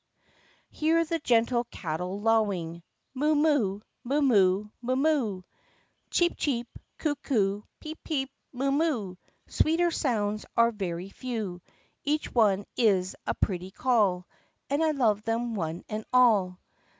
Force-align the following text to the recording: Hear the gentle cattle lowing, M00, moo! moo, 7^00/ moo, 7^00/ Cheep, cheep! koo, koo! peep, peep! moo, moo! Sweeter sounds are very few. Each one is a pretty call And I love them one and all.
Hear 0.71 1.05
the 1.05 1.19
gentle 1.19 1.65
cattle 1.69 2.19
lowing, 2.21 2.81
M00, 3.15 3.33
moo! 3.35 3.81
moo, 4.21 4.63
7^00/ 4.83 4.97
moo, 4.97 5.35
7^00/ 5.43 5.43
Cheep, 6.09 6.37
cheep! 6.37 6.67
koo, 6.97 7.13
koo! 7.17 7.65
peep, 7.79 8.03
peep! 8.03 8.31
moo, 8.51 8.71
moo! 8.71 9.15
Sweeter 9.45 9.91
sounds 9.91 10.43
are 10.57 10.71
very 10.71 11.09
few. 11.09 11.61
Each 12.03 12.33
one 12.33 12.65
is 12.75 13.15
a 13.27 13.35
pretty 13.35 13.69
call 13.69 14.25
And 14.71 14.83
I 14.83 14.89
love 14.89 15.21
them 15.21 15.53
one 15.53 15.83
and 15.87 16.03
all. 16.11 16.57